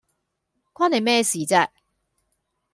[0.73, 1.69] 關你咩事啫？